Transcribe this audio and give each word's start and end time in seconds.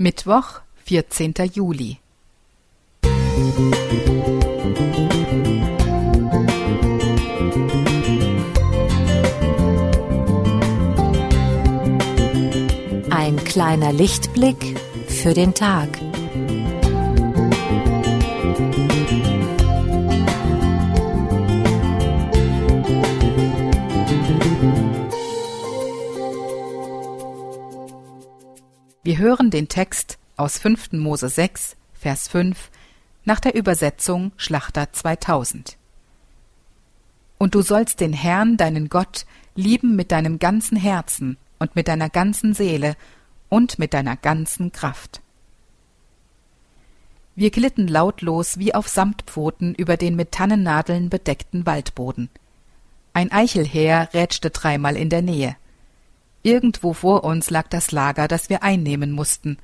Mittwoch, 0.00 0.60
14. 0.84 1.34
Juli. 1.52 1.98
Ein 13.10 13.42
kleiner 13.44 13.92
Lichtblick 13.92 14.78
für 15.08 15.34
den 15.34 15.52
Tag. 15.52 15.88
Wir 29.08 29.16
hören 29.16 29.50
den 29.50 29.68
Text 29.68 30.18
aus 30.36 30.58
5. 30.58 30.92
Mose 30.92 31.30
6, 31.30 31.76
Vers 31.94 32.28
5 32.28 32.70
nach 33.24 33.40
der 33.40 33.54
Übersetzung 33.54 34.32
Schlachter 34.36 34.92
2000. 34.92 35.78
Und 37.38 37.54
du 37.54 37.62
sollst 37.62 38.00
den 38.00 38.12
Herrn, 38.12 38.58
deinen 38.58 38.90
Gott, 38.90 39.24
lieben 39.54 39.96
mit 39.96 40.12
deinem 40.12 40.38
ganzen 40.38 40.76
Herzen 40.76 41.38
und 41.58 41.74
mit 41.74 41.88
deiner 41.88 42.10
ganzen 42.10 42.52
Seele 42.52 42.96
und 43.48 43.78
mit 43.78 43.94
deiner 43.94 44.14
ganzen 44.14 44.72
Kraft. 44.72 45.22
Wir 47.34 47.50
glitten 47.50 47.88
lautlos 47.88 48.58
wie 48.58 48.74
auf 48.74 48.88
Samtpfoten 48.88 49.74
über 49.74 49.96
den 49.96 50.16
mit 50.16 50.32
Tannennadeln 50.32 51.08
bedeckten 51.08 51.64
Waldboden. 51.64 52.28
Ein 53.14 53.32
Eichelheer 53.32 54.10
rätschte 54.12 54.50
dreimal 54.50 54.98
in 54.98 55.08
der 55.08 55.22
Nähe. 55.22 55.56
Irgendwo 56.42 56.92
vor 56.92 57.24
uns 57.24 57.50
lag 57.50 57.68
das 57.68 57.90
Lager, 57.90 58.28
das 58.28 58.48
wir 58.48 58.62
einnehmen 58.62 59.10
mussten. 59.12 59.58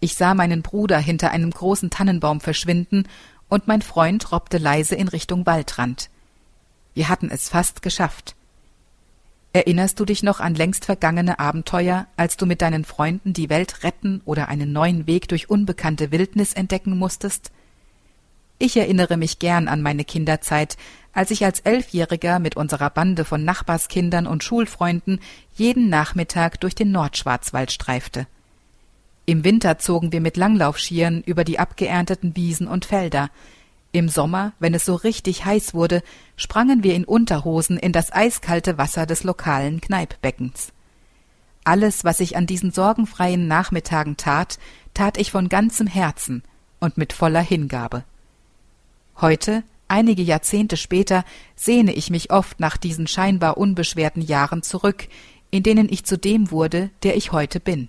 Ich 0.00 0.14
sah 0.14 0.34
meinen 0.34 0.62
Bruder 0.62 0.98
hinter 0.98 1.30
einem 1.30 1.50
großen 1.50 1.90
Tannenbaum 1.90 2.40
verschwinden, 2.40 3.08
und 3.48 3.68
mein 3.68 3.82
Freund 3.82 4.32
robbte 4.32 4.58
leise 4.58 4.96
in 4.96 5.08
Richtung 5.08 5.46
Waldrand. 5.46 6.10
Wir 6.94 7.08
hatten 7.08 7.30
es 7.30 7.48
fast 7.48 7.80
geschafft. 7.80 8.34
Erinnerst 9.52 9.98
du 10.00 10.04
dich 10.04 10.22
noch 10.22 10.40
an 10.40 10.54
längst 10.54 10.84
vergangene 10.84 11.38
Abenteuer, 11.38 12.06
als 12.16 12.36
du 12.36 12.44
mit 12.44 12.60
deinen 12.60 12.84
Freunden 12.84 13.32
die 13.32 13.48
Welt 13.48 13.84
retten 13.84 14.20
oder 14.24 14.48
einen 14.48 14.72
neuen 14.72 15.06
Weg 15.06 15.28
durch 15.28 15.48
unbekannte 15.48 16.10
Wildnis 16.10 16.52
entdecken 16.52 16.98
musstest? 16.98 17.52
Ich 18.58 18.76
erinnere 18.76 19.16
mich 19.16 19.38
gern 19.38 19.68
an 19.68 19.82
meine 19.82 20.04
Kinderzeit, 20.04 20.76
als 21.12 21.30
ich 21.30 21.44
als 21.44 21.60
Elfjähriger 21.60 22.38
mit 22.38 22.56
unserer 22.56 22.90
Bande 22.90 23.24
von 23.24 23.44
Nachbarskindern 23.44 24.26
und 24.26 24.44
Schulfreunden 24.44 25.20
jeden 25.54 25.88
Nachmittag 25.88 26.60
durch 26.60 26.74
den 26.74 26.90
Nordschwarzwald 26.90 27.70
streifte. 27.70 28.26
Im 29.26 29.44
Winter 29.44 29.78
zogen 29.78 30.12
wir 30.12 30.20
mit 30.20 30.36
Langlaufschieren 30.36 31.22
über 31.22 31.44
die 31.44 31.58
abgeernteten 31.58 32.36
Wiesen 32.36 32.68
und 32.68 32.86
Felder. 32.86 33.30
Im 33.92 34.08
Sommer, 34.08 34.52
wenn 34.58 34.72
es 34.72 34.84
so 34.84 34.94
richtig 34.94 35.44
heiß 35.44 35.74
wurde, 35.74 36.02
sprangen 36.36 36.82
wir 36.82 36.94
in 36.94 37.04
Unterhosen 37.04 37.76
in 37.76 37.92
das 37.92 38.12
eiskalte 38.12 38.78
Wasser 38.78 39.04
des 39.04 39.24
lokalen 39.24 39.80
Kneippbeckens. 39.80 40.72
Alles, 41.64 42.04
was 42.04 42.20
ich 42.20 42.36
an 42.36 42.46
diesen 42.46 42.70
sorgenfreien 42.70 43.48
Nachmittagen 43.48 44.16
tat, 44.16 44.58
tat 44.94 45.18
ich 45.18 45.32
von 45.32 45.48
ganzem 45.48 45.88
Herzen 45.88 46.42
und 46.78 46.96
mit 46.96 47.12
voller 47.12 47.40
Hingabe. 47.40 48.04
Heute, 49.20 49.64
Einige 49.88 50.22
Jahrzehnte 50.22 50.76
später 50.76 51.24
sehne 51.54 51.92
ich 51.92 52.10
mich 52.10 52.32
oft 52.32 52.58
nach 52.58 52.76
diesen 52.76 53.06
scheinbar 53.06 53.56
unbeschwerten 53.56 54.22
Jahren 54.22 54.62
zurück, 54.62 55.08
in 55.50 55.62
denen 55.62 55.88
ich 55.88 56.04
zu 56.04 56.18
dem 56.18 56.50
wurde, 56.50 56.90
der 57.04 57.16
ich 57.16 57.30
heute 57.30 57.60
bin. 57.60 57.88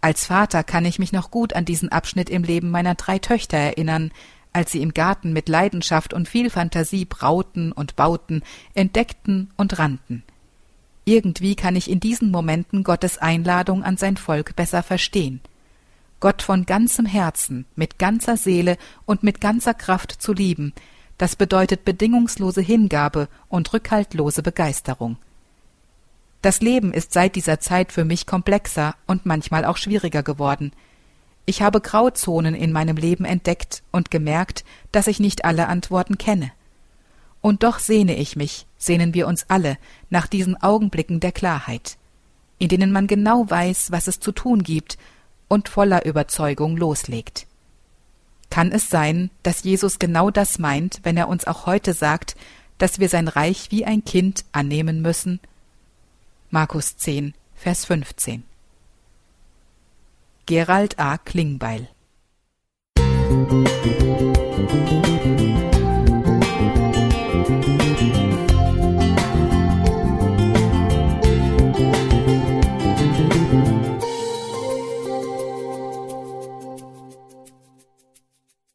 Als 0.00 0.26
Vater 0.26 0.62
kann 0.62 0.84
ich 0.84 0.98
mich 0.98 1.12
noch 1.12 1.30
gut 1.30 1.54
an 1.54 1.64
diesen 1.64 1.90
Abschnitt 1.90 2.30
im 2.30 2.44
Leben 2.44 2.70
meiner 2.70 2.94
drei 2.94 3.18
Töchter 3.18 3.56
erinnern, 3.56 4.12
als 4.52 4.70
sie 4.70 4.82
im 4.82 4.94
Garten 4.94 5.32
mit 5.32 5.48
Leidenschaft 5.48 6.12
und 6.12 6.28
viel 6.28 6.50
Fantasie 6.50 7.04
brauten 7.04 7.72
und 7.72 7.96
bauten, 7.96 8.42
entdeckten 8.74 9.50
und 9.56 9.78
rannten. 9.78 10.22
Irgendwie 11.04 11.56
kann 11.56 11.74
ich 11.74 11.90
in 11.90 11.98
diesen 11.98 12.30
Momenten 12.30 12.84
Gottes 12.84 13.18
Einladung 13.18 13.82
an 13.82 13.96
sein 13.96 14.16
Volk 14.16 14.54
besser 14.54 14.84
verstehen. 14.84 15.40
Gott 16.22 16.40
von 16.40 16.66
ganzem 16.66 17.04
Herzen, 17.04 17.66
mit 17.74 17.98
ganzer 17.98 18.36
Seele 18.36 18.78
und 19.06 19.24
mit 19.24 19.40
ganzer 19.40 19.74
Kraft 19.74 20.12
zu 20.12 20.32
lieben, 20.32 20.72
das 21.18 21.34
bedeutet 21.34 21.84
bedingungslose 21.84 22.60
Hingabe 22.60 23.28
und 23.48 23.72
rückhaltlose 23.72 24.40
Begeisterung. 24.44 25.16
Das 26.40 26.60
Leben 26.60 26.92
ist 26.92 27.12
seit 27.12 27.34
dieser 27.34 27.58
Zeit 27.58 27.90
für 27.90 28.04
mich 28.04 28.24
komplexer 28.24 28.94
und 29.08 29.26
manchmal 29.26 29.64
auch 29.64 29.76
schwieriger 29.76 30.22
geworden. 30.22 30.70
Ich 31.44 31.60
habe 31.60 31.80
Grauzonen 31.80 32.54
in 32.54 32.70
meinem 32.70 32.96
Leben 32.96 33.24
entdeckt 33.24 33.82
und 33.90 34.12
gemerkt, 34.12 34.64
dass 34.92 35.08
ich 35.08 35.18
nicht 35.18 35.44
alle 35.44 35.66
Antworten 35.66 36.18
kenne. 36.18 36.52
Und 37.40 37.64
doch 37.64 37.80
sehne 37.80 38.14
ich 38.14 38.36
mich, 38.36 38.68
sehnen 38.78 39.12
wir 39.12 39.26
uns 39.26 39.46
alle, 39.48 39.76
nach 40.08 40.28
diesen 40.28 40.62
Augenblicken 40.62 41.18
der 41.18 41.32
Klarheit, 41.32 41.98
in 42.58 42.68
denen 42.68 42.92
man 42.92 43.08
genau 43.08 43.50
weiß, 43.50 43.90
was 43.90 44.06
es 44.06 44.20
zu 44.20 44.30
tun 44.30 44.62
gibt 44.62 44.98
und 45.52 45.68
voller 45.68 46.06
Überzeugung 46.06 46.78
loslegt. 46.78 47.46
Kann 48.48 48.72
es 48.72 48.88
sein, 48.88 49.30
dass 49.42 49.64
Jesus 49.64 49.98
genau 49.98 50.30
das 50.30 50.58
meint, 50.58 51.00
wenn 51.02 51.18
er 51.18 51.28
uns 51.28 51.46
auch 51.46 51.66
heute 51.66 51.92
sagt, 51.92 52.36
dass 52.78 53.00
wir 53.00 53.10
sein 53.10 53.28
Reich 53.28 53.70
wie 53.70 53.84
ein 53.84 54.02
Kind 54.02 54.46
annehmen 54.52 55.02
müssen? 55.02 55.40
Markus 56.48 56.96
10, 56.96 57.34
Vers 57.54 57.84
15. 57.84 58.44
Gerald 60.46 60.98
A. 60.98 61.18
Klingbeil 61.18 61.86